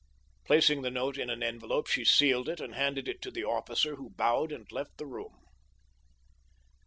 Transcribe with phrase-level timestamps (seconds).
[0.45, 3.97] Placing the note in an envelope she sealed it and handed it to the officer,
[3.97, 5.43] who bowed and left the room.